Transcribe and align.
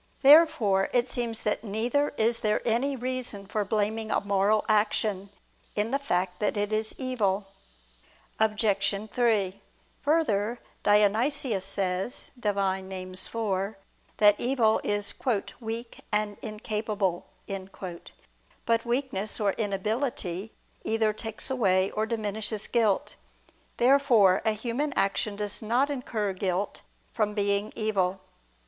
Therefore 0.23 0.89
it 0.93 1.11
seems 1.11 1.43
that 1.43 1.63
neither 1.63 2.09
is 2.17 2.39
there 2.39 2.63
any 2.67 2.95
reason 2.95 3.45
for 3.45 3.63
blaming 3.63 4.09
a 4.09 4.19
moral 4.19 4.65
action, 4.67 5.29
in 5.75 5.91
the 5.91 5.99
fact 5.99 6.39
that 6.39 6.57
it 6.57 6.73
is 6.73 6.95
evil. 6.97 7.49
Obj. 8.39 9.09
3: 9.11 9.61
Further, 10.01 10.59
Dionysius 10.81 11.63
says 11.63 12.31
(Div. 12.39 12.55
Nom. 12.55 12.91
iv) 13.13 13.75
that 14.17 14.39
evil 14.39 14.81
is 14.83 15.13
"weak 15.59 15.99
and 16.11 16.35
incapable." 16.41 17.27
But 18.65 18.83
weakness 18.85 19.39
or 19.39 19.51
inability 19.53 20.51
either 20.83 21.13
takes 21.13 21.51
away 21.51 21.91
or 21.91 22.07
diminishes 22.07 22.65
guilt. 22.65 23.13
Therefore 23.77 24.41
a 24.45 24.53
human 24.53 24.93
action 24.93 25.35
does 25.35 25.61
not 25.61 25.91
incur 25.91 26.33
guilt 26.33 26.81
from 27.13 27.35
being 27.35 27.71
evil. 27.75 28.19